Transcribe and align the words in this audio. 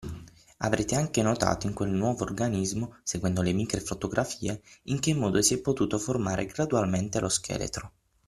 Avrete 0.57 0.95
anche 0.95 1.21
notato 1.21 1.67
in 1.67 1.73
quel 1.75 1.91
nuovo 1.91 2.23
organismo, 2.23 2.95
seguendo 3.03 3.43
le 3.43 3.53
micro-fotografie, 3.53 4.59
in 4.85 4.99
che 4.99 5.13
modo 5.13 5.39
si 5.43 5.53
è 5.53 5.59
potuto 5.61 5.99
formare 5.99 6.47
gradualmente 6.47 7.19
lo 7.19 7.29
scheletro. 7.29 7.91